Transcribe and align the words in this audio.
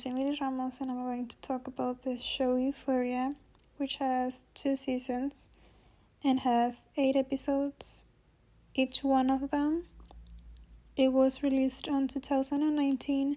is 0.00 0.06
Emily 0.06 0.38
Ramos, 0.40 0.80
and 0.80 0.90
I'm 0.90 1.04
going 1.04 1.26
to 1.26 1.38
talk 1.42 1.66
about 1.66 2.04
the 2.04 2.18
show 2.18 2.56
Euphoria, 2.56 3.32
which 3.76 3.96
has 3.96 4.46
two 4.54 4.74
seasons 4.74 5.50
and 6.24 6.40
has 6.40 6.86
eight 6.96 7.16
episodes, 7.16 8.06
each 8.74 9.04
one 9.04 9.28
of 9.28 9.50
them. 9.50 9.84
It 10.96 11.12
was 11.12 11.42
released 11.42 11.86
on 11.86 12.08
2019 12.08 13.36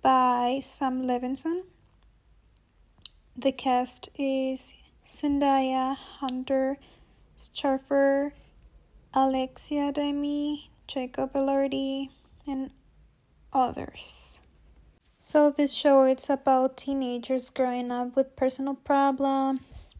by 0.00 0.60
Sam 0.62 1.04
Levinson. 1.04 1.64
The 3.36 3.50
cast 3.50 4.10
is 4.16 4.74
Zendaya, 5.08 5.96
Hunter, 5.96 6.76
Schafer, 7.36 8.30
Alexa 9.12 9.90
Demie, 9.92 10.70
Jacob 10.86 11.32
Elordi, 11.32 12.10
and 12.46 12.70
others. 13.52 14.40
So 15.30 15.50
this 15.50 15.74
show 15.74 16.04
it's 16.04 16.30
about 16.30 16.78
teenagers 16.78 17.50
growing 17.50 17.92
up 17.92 18.16
with 18.16 18.34
personal 18.34 18.72
problems, 18.72 19.94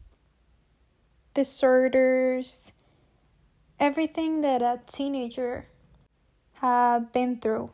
disorders, 1.35 2.71
everything 3.79 4.41
that 4.41 4.63
a 4.63 4.79
teenager 4.87 5.67
have 6.53 7.13
been 7.13 7.37
through. 7.39 7.69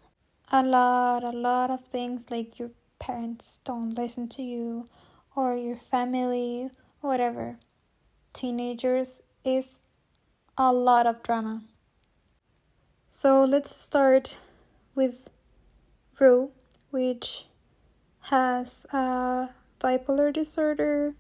A 0.51 0.63
lot, 0.63 1.23
a 1.23 1.29
lot 1.29 1.71
of 1.71 1.79
things 1.79 2.29
like 2.29 2.59
your 2.59 2.71
parents 2.99 3.61
don't 3.63 3.91
listen 3.91 4.27
to 4.35 4.41
you 4.41 4.83
or 5.33 5.55
your 5.55 5.77
family, 5.77 6.69
whatever. 6.99 7.55
Teenagers 8.33 9.21
is 9.45 9.79
a 10.57 10.73
lot 10.73 11.07
of 11.07 11.23
drama. 11.23 11.61
So 13.09 13.45
let's 13.45 13.73
start 13.73 14.39
with 14.93 15.15
Rue, 16.19 16.51
which 16.95 17.45
has 18.31 18.85
a 18.93 19.49
bipolar 19.81 20.31
disorder, 20.31 21.13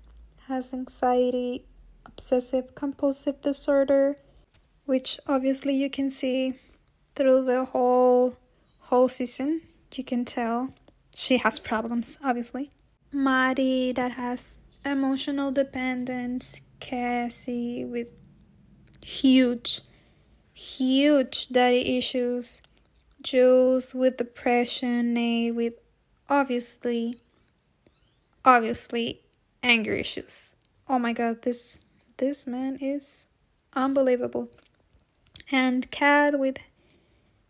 has 0.47 0.73
anxiety, 0.73 1.65
obsessive 2.05 2.73
compulsive 2.75 3.41
disorder, 3.41 4.15
which 4.85 5.19
obviously 5.27 5.75
you 5.75 5.89
can 5.89 6.09
see 6.09 6.53
through 7.13 7.43
the 7.43 7.65
whole 7.65 8.35
whole 8.87 9.09
season. 9.09 9.61
You 9.93 10.05
can 10.05 10.23
tell 10.23 10.69
she 11.13 11.39
has 11.39 11.59
problems, 11.59 12.19
obviously. 12.23 12.69
Maddie 13.11 13.91
that 13.91 14.13
has 14.13 14.59
emotional 14.85 15.51
dependence, 15.51 16.61
Cassie 16.79 17.83
with 17.83 18.07
huge, 19.03 19.81
huge 20.53 21.49
daddy 21.49 21.97
issues, 21.97 22.61
Jules 23.25 23.95
with 23.95 24.17
depression, 24.17 25.15
Nate 25.15 25.55
with 25.55 25.73
obviously, 26.29 27.17
obviously 28.45 29.19
anger 29.63 29.93
issues. 29.93 30.55
Oh 30.87 30.99
my 30.99 31.11
god, 31.11 31.41
this 31.41 31.83
this 32.17 32.45
man 32.45 32.77
is 32.79 33.27
unbelievable. 33.73 34.49
And 35.51 35.89
Kat 35.89 36.37
with 36.37 36.57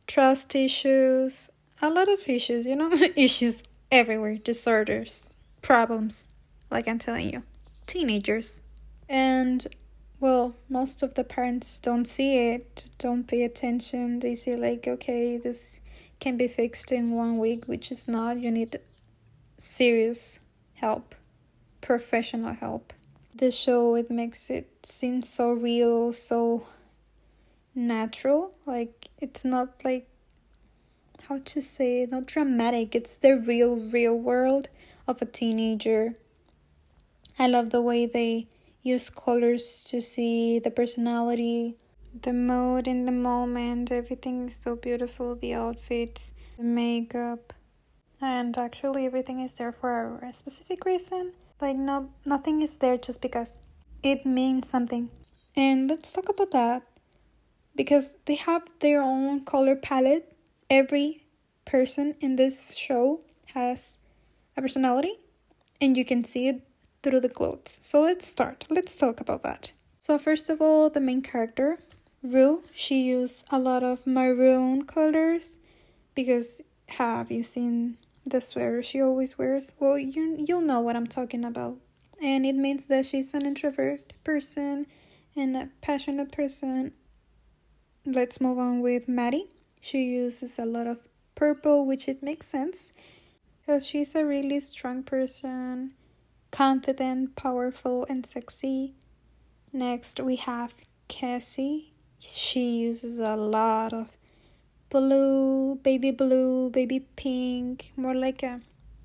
trust 0.08 0.56
issues, 0.56 1.50
a 1.82 1.90
lot 1.90 2.08
of 2.08 2.20
issues, 2.26 2.66
you 2.66 2.78
know, 2.78 2.90
issues 3.18 3.62
everywhere, 3.92 4.38
disorders, 4.38 5.30
problems, 5.62 6.30
like 6.72 6.88
I'm 6.88 7.00
telling 7.00 7.34
you, 7.34 7.44
teenagers. 7.86 8.62
And 9.10 9.68
well, 10.20 10.56
most 10.70 11.04
of 11.04 11.14
the 11.14 11.24
parents 11.24 11.80
don't 11.80 12.06
see 12.06 12.54
it, 12.54 12.86
don't 12.98 13.28
pay 13.28 13.44
attention. 13.44 14.20
They 14.20 14.36
say, 14.36 14.56
like, 14.56 14.88
okay, 14.88 15.38
this 15.38 15.82
can 16.20 16.38
be 16.38 16.48
fixed 16.48 16.92
in 16.92 17.12
one 17.12 17.38
week, 17.38 17.66
which 17.66 17.92
is 17.92 18.08
not. 18.08 18.40
You 18.40 18.52
need 18.52 18.80
serious 19.58 20.40
help, 20.76 21.16
professional 21.82 22.54
help. 22.54 22.94
The 23.36 23.52
show, 23.52 23.96
it 23.96 24.10
makes 24.10 24.50
it 24.50 24.86
seem 24.86 25.22
so 25.22 25.52
real, 25.52 26.14
so 26.14 26.66
natural. 27.74 28.54
Like, 28.66 29.10
it's 29.20 29.44
not 29.44 29.84
like, 29.84 30.08
how 31.28 31.40
to 31.40 31.62
say 31.62 32.08
not 32.10 32.28
dramatic. 32.28 32.96
It's 32.96 33.18
the 33.18 33.44
real, 33.48 33.78
real 33.92 34.18
world 34.18 34.70
of 35.08 35.22
a 35.22 35.26
teenager. 35.26 36.14
I 37.38 37.48
love 37.48 37.72
the 37.72 37.82
way 37.82 38.06
they 38.06 38.48
use 38.86 39.10
colors 39.10 39.82
to 39.82 40.00
see 40.00 40.60
the 40.60 40.70
personality, 40.70 41.76
the 42.22 42.32
mood 42.32 42.88
in 42.88 43.06
the 43.06 43.12
moment. 43.12 43.92
Everything 43.92 44.48
is 44.48 44.56
so 44.56 44.76
beautiful 44.76 45.36
the 45.36 45.56
outfits, 45.56 46.32
the 46.58 46.64
makeup. 46.64 47.52
And 48.22 48.56
actually, 48.58 49.06
everything 49.06 49.40
is 49.40 49.56
there 49.56 49.72
for 49.72 50.20
a 50.20 50.32
specific 50.32 50.86
reason. 50.86 51.34
Like, 51.60 51.76
no, 51.76 52.12
nothing 52.26 52.62
is 52.62 52.78
there 52.78 52.98
just 52.98 53.22
because 53.22 53.58
it 54.04 54.24
means 54.26 54.70
something. 54.70 55.10
And 55.56 55.90
let's 55.90 56.12
talk 56.12 56.30
about 56.30 56.52
that 56.52 56.84
because 57.76 58.18
they 58.26 58.36
have 58.36 58.64
their 58.82 59.02
own 59.02 59.46
color 59.46 59.76
palette. 59.76 60.32
Every 60.70 61.26
person 61.66 62.16
in 62.20 62.36
this 62.36 62.76
show 62.76 63.20
has 63.54 64.00
a 64.56 64.62
personality, 64.62 65.18
and 65.82 65.98
you 65.98 66.06
can 66.06 66.24
see 66.24 66.48
it 66.48 66.62
through 67.06 67.20
the 67.20 67.30
clothes. 67.30 67.78
So 67.82 68.02
let's 68.02 68.28
start. 68.28 68.66
Let's 68.68 68.96
talk 68.96 69.22
about 69.22 69.44
that. 69.44 69.74
So 70.00 70.18
first 70.18 70.50
of 70.50 70.60
all, 70.60 70.90
the 70.90 71.00
main 71.00 71.22
character, 71.22 71.78
Rue, 72.24 72.64
she 72.74 73.04
used 73.04 73.46
a 73.52 73.60
lot 73.60 73.84
of 73.84 74.08
maroon 74.08 74.86
colors 74.86 75.60
because 76.16 76.62
have 76.98 77.30
you 77.30 77.44
seen 77.44 77.98
the 78.26 78.42
sweater 78.42 78.82
she 78.82 79.00
always 79.00 79.38
wears? 79.38 79.74
Well, 79.80 80.00
you 80.00 80.36
you'll 80.48 80.62
know 80.62 80.80
what 80.80 80.96
I'm 80.96 81.06
talking 81.06 81.46
about. 81.46 81.78
And 82.20 82.44
it 82.44 82.56
means 82.56 82.88
that 82.88 83.06
she's 83.06 83.36
an 83.36 83.46
introvert 83.46 84.14
person 84.24 84.88
and 85.36 85.56
a 85.56 85.70
passionate 85.82 86.32
person. 86.32 86.94
Let's 88.04 88.42
move 88.42 88.58
on 88.58 88.82
with 88.82 89.08
Maddie. 89.08 89.48
She 89.80 90.06
uses 90.06 90.58
a 90.58 90.66
lot 90.66 90.88
of 90.88 91.08
purple, 91.36 91.86
which 91.86 92.08
it 92.08 92.24
makes 92.24 92.48
sense 92.48 92.94
because 93.60 93.86
she's 93.86 94.16
a 94.16 94.26
really 94.26 94.60
strong 94.60 95.04
person 95.04 95.94
confident, 96.56 97.36
powerful, 97.36 98.06
and 98.08 98.26
sexy. 98.26 98.94
Next, 99.74 100.22
we 100.22 100.38
have 100.38 100.74
Cassie. 101.10 101.92
She 102.18 102.78
uses 102.78 103.20
a 103.20 103.36
lot 103.36 103.92
of 103.92 104.18
blue, 104.90 105.76
baby 105.84 106.12
blue, 106.12 106.70
baby 106.70 107.02
pink, 107.18 107.92
more 107.98 108.16
like 108.16 108.42
a 108.42 108.62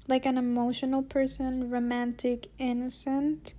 like 0.06 0.26
an 0.26 0.38
emotional 0.38 1.02
person, 1.02 1.68
romantic, 1.68 2.46
innocent, 2.58 3.54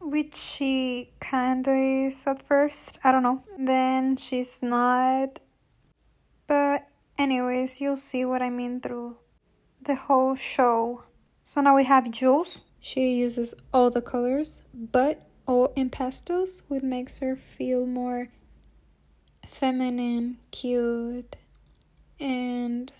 which 0.00 0.36
she 0.36 1.10
kinda 1.20 1.74
is 1.74 2.24
at 2.24 2.40
first. 2.46 3.00
I 3.02 3.10
don't 3.10 3.24
know. 3.24 3.42
Then 3.58 4.16
she's 4.16 4.62
not. 4.62 5.40
But 6.46 6.86
anyways, 7.18 7.80
you'll 7.80 7.96
see 7.96 8.24
what 8.24 8.42
I 8.42 8.50
mean 8.50 8.80
through 8.80 9.16
the 9.82 9.96
whole 9.96 10.36
show. 10.36 11.02
So 11.42 11.60
now 11.60 11.74
we 11.74 11.82
have 11.82 12.12
Jules. 12.12 12.62
She 12.80 13.18
uses 13.18 13.54
all 13.72 13.90
the 13.90 14.02
colors, 14.02 14.62
but 14.72 15.26
all 15.46 15.72
in 15.74 15.90
pastels, 15.90 16.62
which 16.68 16.82
makes 16.82 17.18
her 17.18 17.36
feel 17.36 17.86
more 17.86 18.28
feminine, 19.46 20.38
cute, 20.50 21.36
and 22.20 22.92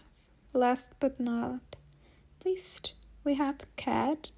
last 0.52 0.92
but 0.98 1.20
not 1.20 1.76
least, 2.44 2.94
we 3.24 3.34
have 3.34 3.58
Kat. 3.76 4.30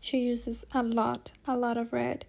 She 0.00 0.18
uses 0.18 0.64
a 0.72 0.82
lot, 0.82 1.32
a 1.46 1.56
lot 1.56 1.76
of 1.76 1.92
red 1.92 2.24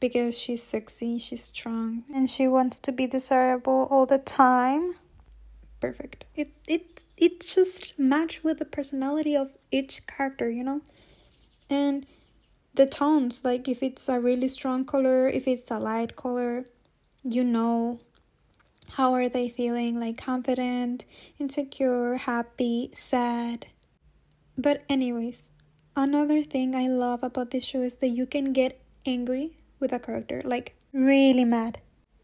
because 0.00 0.36
she's 0.36 0.62
sexy, 0.62 1.18
she's 1.18 1.44
strong, 1.44 2.04
and 2.12 2.28
she 2.28 2.48
wants 2.48 2.78
to 2.80 2.92
be 2.92 3.06
desirable 3.06 3.86
all 3.90 4.04
the 4.04 4.18
time. 4.18 4.94
Perfect. 5.80 6.24
It 6.34 6.50
it 6.66 7.04
it 7.16 7.40
just 7.40 7.98
match 7.98 8.42
with 8.44 8.58
the 8.58 8.64
personality 8.64 9.36
of 9.36 9.56
each 9.70 10.06
character, 10.06 10.50
you 10.50 10.64
know? 10.64 10.80
And 11.70 12.06
the 12.74 12.86
tones 12.86 13.44
like 13.44 13.68
if 13.68 13.82
it's 13.82 14.08
a 14.08 14.20
really 14.20 14.48
strong 14.48 14.84
color 14.84 15.28
if 15.28 15.46
it's 15.46 15.70
a 15.70 15.78
light 15.78 16.16
color 16.16 16.64
you 17.22 17.44
know 17.44 17.98
how 18.96 19.12
are 19.12 19.28
they 19.28 19.48
feeling 19.48 19.98
like 19.98 20.18
confident 20.18 21.06
insecure 21.38 22.16
happy 22.16 22.90
sad. 22.92 23.66
But 24.58 24.82
anyways 24.88 25.50
another 25.94 26.42
thing 26.42 26.74
i 26.74 26.88
love 26.88 27.22
about 27.22 27.50
this 27.50 27.64
show 27.64 27.82
is 27.82 27.98
that 27.98 28.08
you 28.08 28.26
can 28.26 28.52
get 28.52 28.80
angry 29.06 29.56
with 29.78 29.92
a 29.92 29.98
character 29.98 30.40
like 30.44 30.76
really 30.92 31.44
mad. 31.44 31.80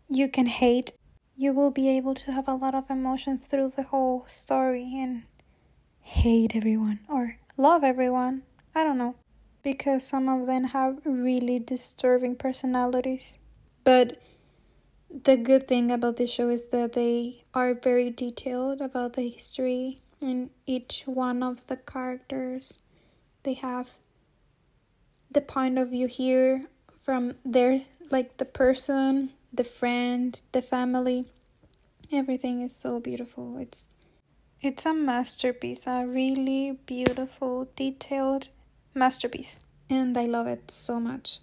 You 0.09 0.29
can 0.29 0.47
hate. 0.47 0.93
You 1.37 1.53
will 1.53 1.71
be 1.71 1.89
able 1.97 2.15
to 2.15 2.33
have 2.33 2.49
a 2.49 2.55
lot 2.55 2.75
of 2.75 2.91
emotions 2.91 3.47
through 3.47 3.73
the 3.77 3.85
whole 3.85 4.25
story 4.27 4.95
and 4.97 5.25
hate 6.01 6.57
everyone 6.57 7.01
or 7.09 7.39
love 7.57 7.85
everyone. 7.85 8.43
I 8.75 8.85
don't 8.85 8.99
know 8.99 9.17
because 9.69 10.03
some 10.03 10.31
of 10.31 10.47
them 10.47 10.65
have 10.65 10.97
really 11.05 11.59
disturbing 11.59 12.35
personalities. 12.35 13.37
But 13.85 14.17
the 15.11 15.37
good 15.37 15.69
thing 15.69 15.91
about 15.91 16.17
this 16.17 16.33
show 16.33 16.49
is 16.49 16.69
that 16.69 16.95
they 16.95 17.43
are 17.53 17.75
very 17.75 18.09
detailed 18.09 18.81
about 18.81 19.13
the 19.13 19.29
history 19.29 19.99
and 20.23 20.49
each 20.65 21.03
one 21.05 21.43
of 21.43 21.67
the 21.67 21.77
characters. 21.77 22.79
They 23.43 23.53
have 23.61 23.99
the 25.31 25.43
point 25.43 25.77
of 25.77 25.91
view 25.91 26.07
here 26.07 26.65
from 26.99 27.35
their 27.45 27.83
like 28.11 28.39
the 28.39 28.47
person, 28.47 29.35
the 29.53 29.65
friend, 29.65 30.41
the 30.53 30.63
family. 30.63 31.27
Everything 32.11 32.63
is 32.63 32.75
so 32.75 33.01
beautiful. 33.01 33.59
It's 33.59 33.93
it's 34.63 34.87
a 34.87 34.95
masterpiece, 34.95 35.87
a 35.87 36.07
really 36.07 36.79
beautiful, 36.87 37.69
detailed 37.77 38.49
masterpiece. 38.99 39.61
And 39.89 40.17
I 40.19 40.27
love 40.27 40.47
it 40.47 40.71
so 40.71 41.01
much. 41.01 41.41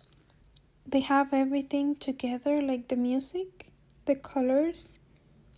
They 0.86 1.00
have 1.02 1.34
everything 1.34 1.96
together, 1.96 2.62
like 2.62 2.90
the 2.90 2.96
music, 2.96 3.72
the 4.06 4.16
colors, 4.16 5.00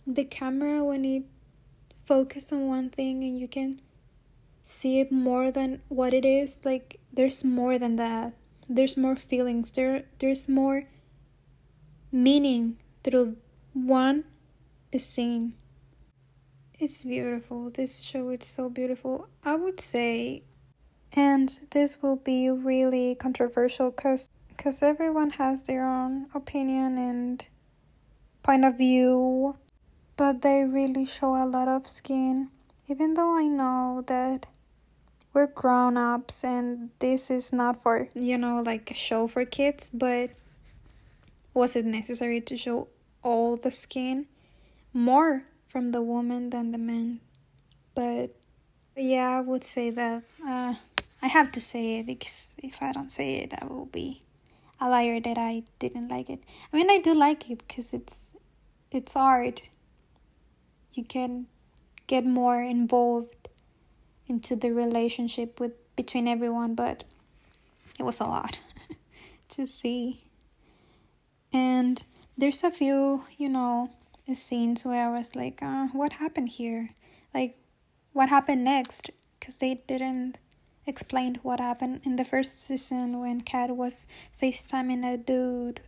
the 0.06 0.24
camera 0.24 0.82
when 0.82 1.04
it 1.04 1.24
focuses 2.04 2.52
on 2.52 2.66
one 2.66 2.88
thing 2.88 3.22
and 3.22 3.38
you 3.38 3.46
can 3.46 3.78
see 4.62 5.00
it 5.00 5.12
more 5.12 5.50
than 5.50 5.82
what 5.88 6.14
it 6.14 6.24
is. 6.24 6.64
Like 6.64 6.98
there's 7.12 7.44
more 7.44 7.78
than 7.78 7.96
that. 7.96 8.34
There's 8.68 8.96
more 8.96 9.16
feelings. 9.16 9.72
There 9.72 10.04
there's 10.18 10.48
more 10.48 10.84
meaning 12.10 12.78
through 13.04 13.36
one 13.74 14.24
scene. 14.96 15.54
It's 16.80 17.04
beautiful. 17.04 17.70
This 17.70 18.00
show 18.02 18.30
is 18.30 18.46
so 18.46 18.70
beautiful. 18.70 19.28
I 19.44 19.56
would 19.56 19.80
say 19.80 20.44
and 21.14 21.48
this 21.70 22.02
will 22.02 22.16
be 22.16 22.50
really 22.50 23.14
controversial 23.14 23.90
cuz 23.90 24.30
cuz 24.56 24.82
everyone 24.82 25.30
has 25.30 25.64
their 25.64 25.86
own 25.88 26.28
opinion 26.34 26.98
and 26.98 27.46
point 28.42 28.64
of 28.64 28.78
view, 28.78 29.56
but 30.16 30.42
they 30.42 30.64
really 30.64 31.06
show 31.06 31.34
a 31.34 31.46
lot 31.46 31.68
of 31.68 31.86
skin. 31.86 32.50
Even 32.88 33.14
though 33.14 33.36
I 33.36 33.44
know 33.44 34.02
that 34.06 34.46
we're 35.32 35.46
grown 35.46 35.96
ups 35.96 36.42
and 36.44 36.90
this 36.98 37.30
is 37.30 37.52
not 37.52 37.82
for, 37.82 38.08
you 38.14 38.38
know, 38.38 38.62
like 38.62 38.90
a 38.90 38.94
show 38.94 39.28
for 39.28 39.44
kids, 39.44 39.90
but 39.90 40.30
was 41.54 41.76
it 41.76 41.84
necessary 41.84 42.40
to 42.40 42.56
show 42.56 42.88
all 43.22 43.56
the 43.56 43.70
skin? 43.70 44.26
More 44.92 45.44
from 45.66 45.90
the 45.92 46.02
woman 46.02 46.50
than 46.50 46.72
the 46.72 46.78
man. 46.78 47.20
But 47.94 48.30
yeah, 48.96 49.38
I 49.38 49.40
would 49.40 49.62
say 49.62 49.90
that 49.90 50.22
uh, 50.44 50.74
I 51.22 51.26
have 51.26 51.52
to 51.52 51.60
say 51.60 52.00
it 52.00 52.06
because 52.06 52.56
if 52.62 52.82
I 52.82 52.92
don't 52.92 53.10
say 53.10 53.36
it, 53.36 53.54
I 53.60 53.66
will 53.66 53.86
be 53.86 54.20
a 54.80 54.88
liar 54.88 55.20
that 55.20 55.38
I 55.38 55.64
didn't 55.78 56.08
like 56.08 56.30
it. 56.30 56.40
I 56.72 56.76
mean, 56.76 56.90
I 56.90 56.98
do 56.98 57.14
like 57.14 57.50
it 57.50 57.66
because 57.66 57.92
it's 57.92 58.36
it's 58.90 59.16
art. 59.16 59.68
You 60.92 61.04
can 61.04 61.46
get 62.06 62.24
more 62.24 62.62
involved 62.62 63.48
into 64.28 64.56
the 64.56 64.70
relationship 64.72 65.60
with 65.60 65.72
between 65.96 66.28
everyone, 66.28 66.74
but 66.74 67.04
it 67.98 68.04
was 68.04 68.20
a 68.20 68.24
lot 68.26 68.60
to 69.48 69.66
see. 69.66 70.22
And 71.52 72.02
there's 72.36 72.62
a 72.62 72.70
few, 72.70 73.24
you 73.36 73.48
know, 73.48 73.90
scenes 74.34 74.84
where 74.84 75.08
I 75.08 75.18
was 75.18 75.34
like, 75.34 75.62
uh, 75.62 75.88
what 75.88 76.14
happened 76.14 76.50
here? 76.50 76.88
Like, 77.34 77.56
what 78.12 78.28
happened 78.28 78.64
next? 78.64 79.10
Because 79.38 79.58
they 79.58 79.78
didn't 79.86 80.38
explain 80.88 81.36
what 81.42 81.60
happened 81.60 82.00
in 82.04 82.16
the 82.16 82.24
first 82.24 82.62
season 82.62 83.20
when 83.20 83.42
Kat 83.42 83.76
was 83.76 84.08
FaceTiming 84.40 85.04
a 85.04 85.16
dude. 85.16 85.80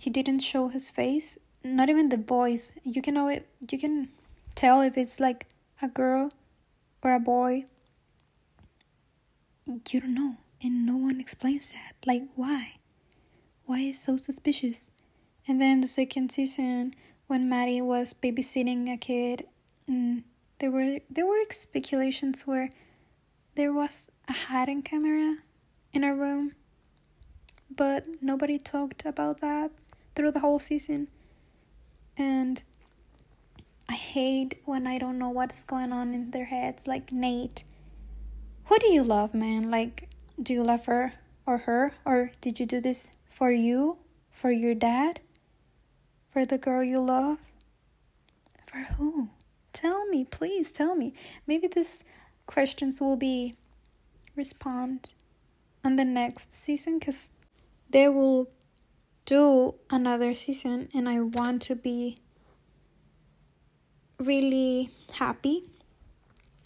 He 0.00 0.10
didn't 0.10 0.40
show 0.40 0.68
his 0.68 0.90
face, 0.90 1.38
not 1.64 1.88
even 1.88 2.08
the 2.08 2.16
voice. 2.16 2.78
You 2.84 3.00
can 3.00 3.14
know 3.14 3.28
it. 3.28 3.48
You 3.70 3.78
can 3.78 4.06
tell 4.54 4.80
if 4.80 4.98
it's 4.98 5.20
like 5.20 5.46
a 5.80 5.88
girl 5.88 6.30
or 7.02 7.14
a 7.14 7.20
boy. 7.20 7.64
You 9.66 10.00
don't 10.00 10.14
know, 10.14 10.36
and 10.62 10.86
no 10.86 10.96
one 10.96 11.20
explains 11.20 11.72
that. 11.72 11.94
Like, 12.06 12.22
why? 12.34 12.74
Why 13.64 13.80
is 13.80 13.98
so 13.98 14.16
suspicious? 14.16 14.92
And 15.48 15.60
then 15.60 15.80
the 15.80 15.88
second 15.88 16.30
season, 16.30 16.94
when 17.26 17.48
Maddie 17.48 17.82
was 17.82 18.14
babysitting 18.14 18.92
a 18.92 18.96
kid, 18.96 19.46
mm, 19.88 20.22
there 20.58 20.70
were 20.70 20.98
there 21.10 21.26
were 21.26 21.44
speculations 21.50 22.46
where 22.46 22.70
there 23.56 23.72
was 23.72 24.12
a 24.28 24.32
hiding 24.32 24.82
camera 24.82 25.38
in 25.92 26.04
a 26.04 26.14
room, 26.14 26.52
but 27.74 28.04
nobody 28.20 28.58
talked 28.58 29.06
about 29.06 29.40
that 29.40 29.70
through 30.14 30.30
the 30.30 30.40
whole 30.40 30.58
season. 30.58 31.08
And 32.18 32.62
I 33.88 33.94
hate 33.94 34.60
when 34.66 34.86
I 34.86 34.98
don't 34.98 35.18
know 35.18 35.30
what's 35.30 35.64
going 35.64 35.90
on 35.90 36.12
in 36.12 36.32
their 36.32 36.44
heads. 36.44 36.86
Like, 36.86 37.12
Nate, 37.12 37.64
who 38.64 38.78
do 38.78 38.88
you 38.88 39.02
love, 39.02 39.32
man? 39.32 39.70
Like, 39.70 40.10
do 40.40 40.52
you 40.52 40.62
love 40.62 40.84
her 40.84 41.14
or 41.46 41.58
her? 41.58 41.92
Or 42.04 42.32
did 42.42 42.60
you 42.60 42.66
do 42.66 42.80
this 42.80 43.12
for 43.30 43.50
you? 43.50 43.96
For 44.30 44.50
your 44.50 44.74
dad? 44.74 45.20
For 46.30 46.44
the 46.44 46.58
girl 46.58 46.84
you 46.84 47.00
love? 47.00 47.38
For 48.66 48.80
who? 48.96 49.30
Tell 49.72 50.06
me, 50.08 50.26
please 50.26 50.72
tell 50.72 50.94
me. 50.94 51.14
Maybe 51.46 51.68
these 51.68 52.04
questions 52.46 53.00
will 53.00 53.16
be 53.16 53.52
respond 54.34 55.14
on 55.84 55.96
the 55.96 56.04
next 56.04 56.52
season 56.52 56.98
because 56.98 57.30
they 57.90 58.08
will 58.08 58.48
do 59.24 59.74
another 59.90 60.34
season 60.34 60.88
and 60.94 61.08
I 61.08 61.20
want 61.20 61.62
to 61.62 61.76
be 61.76 62.16
really 64.18 64.90
happy. 65.14 65.64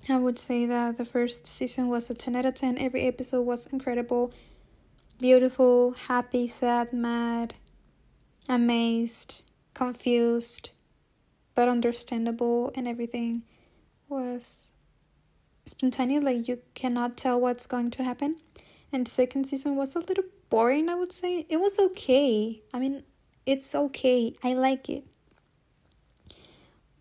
I 0.08 0.18
would 0.18 0.38
say 0.38 0.66
that 0.66 0.98
the 0.98 1.04
first 1.04 1.46
season 1.46 1.88
was 1.88 2.10
a 2.10 2.14
10 2.14 2.36
out 2.36 2.46
of 2.46 2.54
10. 2.54 2.78
Every 2.78 3.06
episode 3.06 3.42
was 3.42 3.72
incredible, 3.72 4.32
beautiful, 5.18 5.92
happy, 5.92 6.48
sad, 6.48 6.92
mad, 6.92 7.54
amazed, 8.48 9.42
confused, 9.74 10.70
but 11.54 11.68
understandable, 11.68 12.72
and 12.74 12.88
everything 12.88 13.42
was 14.08 14.72
spontaneous. 15.70 16.24
Like 16.24 16.48
you 16.48 16.60
cannot 16.74 17.16
tell 17.16 17.40
what's 17.40 17.66
going 17.66 17.90
to 17.92 18.04
happen. 18.04 18.36
And 18.92 19.06
second 19.06 19.44
season 19.44 19.76
was 19.76 19.96
a 19.96 20.00
little 20.00 20.24
boring, 20.50 20.88
I 20.88 20.94
would 20.96 21.12
say. 21.12 21.46
It 21.48 21.58
was 21.58 21.78
okay. 21.78 22.60
I 22.74 22.78
mean, 22.78 23.02
it's 23.46 23.74
okay. 23.74 24.34
I 24.42 24.54
like 24.54 24.88
it 24.88 25.04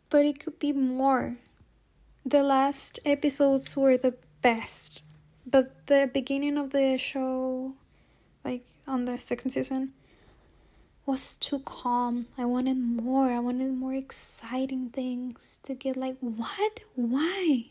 but 0.09 0.25
it 0.25 0.39
could 0.39 0.59
be 0.59 0.73
more. 0.73 1.37
The 2.25 2.43
last 2.43 2.99
episodes 3.05 3.77
were 3.77 3.97
the 3.97 4.15
best, 4.41 5.03
but 5.45 5.87
the 5.87 6.09
beginning 6.11 6.57
of 6.57 6.71
the 6.71 6.97
show, 6.97 7.73
like 8.43 8.65
on 8.87 9.05
the 9.05 9.17
second 9.17 9.51
season, 9.51 9.93
was 11.05 11.37
too 11.37 11.59
calm. 11.59 12.27
I 12.37 12.45
wanted 12.45 12.77
more. 12.77 13.31
I 13.31 13.39
wanted 13.39 13.73
more 13.73 13.93
exciting 13.93 14.89
things 14.89 15.59
to 15.63 15.75
get 15.75 15.97
like, 15.97 16.17
what? 16.19 16.79
Why? 16.95 17.65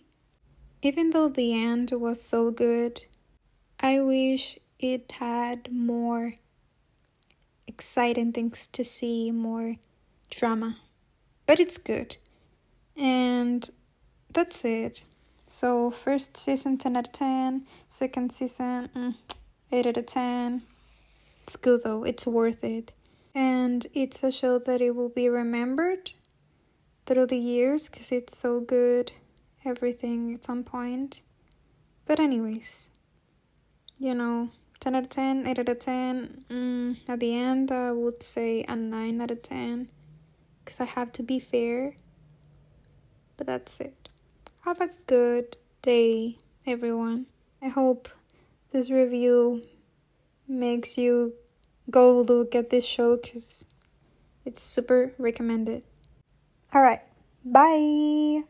Even 0.81 1.11
though 1.11 1.29
the 1.29 1.55
end 1.55 1.91
was 1.93 2.23
so 2.23 2.51
good, 2.51 3.03
I 3.81 4.01
wish 4.01 4.59
it 4.79 5.11
had 5.13 5.73
more 5.73 6.35
exciting 7.67 8.33
things 8.33 8.69
to 8.69 8.85
see, 8.85 9.31
more 9.31 9.77
drama. 10.31 10.77
But 11.47 11.59
it's 11.59 11.79
good. 11.79 12.17
And 12.97 13.69
that's 14.33 14.65
it. 14.65 15.05
So, 15.47 15.91
first 15.91 16.37
season 16.37 16.77
10 16.77 16.97
out 16.97 17.07
of 17.07 17.13
10, 17.13 17.65
second 17.89 18.33
season 18.33 18.89
mm, 18.95 19.15
8 19.73 19.87
out 19.87 19.97
of 19.97 20.07
10. 20.07 20.63
It's 21.43 21.57
good 21.57 21.81
though, 21.83 22.05
it's 22.05 22.27
worth 22.27 22.63
it. 22.63 22.93
And 23.35 23.87
it's 23.95 24.23
a 24.23 24.31
show 24.31 24.59
that 24.59 24.81
it 24.81 24.95
will 24.95 25.09
be 25.09 25.29
remembered 25.29 26.13
through 27.07 27.27
the 27.27 27.39
years 27.39 27.89
because 27.89 28.13
it's 28.13 28.37
so 28.37 28.61
good, 28.61 29.13
everything 29.65 30.35
at 30.35 30.45
some 30.45 30.65
point. 30.65 31.23
But, 32.07 32.21
anyways, 32.21 32.91
you 33.99 34.15
know, 34.15 34.51
10 34.81 34.95
out 34.95 35.03
of 35.05 35.09
10, 35.09 35.47
8 35.47 35.59
out 35.59 35.69
of 35.69 35.79
10. 35.79 36.45
Mm, 36.51 36.97
at 37.09 37.21
the 37.21 37.35
end, 37.35 37.71
I 37.71 37.93
would 37.93 38.23
say 38.23 38.65
a 38.69 38.77
9 38.77 39.21
out 39.21 39.31
of 39.31 39.43
10 39.43 39.89
because 40.65 40.81
I 40.81 40.85
have 40.85 41.13
to 41.13 41.23
be 41.23 41.41
fair. 41.41 41.95
But 43.37 43.47
that's 43.47 43.81
it. 43.81 44.09
Have 44.65 44.81
a 44.81 44.91
good 45.07 45.57
day, 45.83 46.37
everyone. 46.67 47.27
I 47.63 47.69
hope 47.69 48.09
this 48.71 48.91
review 48.91 49.63
makes 50.47 50.99
you 50.99 51.35
go 51.91 52.21
look 52.21 52.55
at 52.55 52.71
this 52.71 52.87
show 52.87 53.17
because 53.17 53.65
it's 54.45 54.63
super 54.63 55.13
recommended. 55.19 55.83
All 56.73 56.83
right, 56.83 57.01
bye. 57.45 58.43